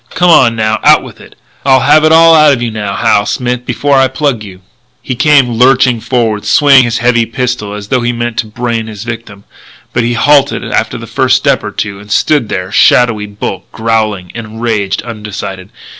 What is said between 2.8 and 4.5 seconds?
Hal Smith, before I plug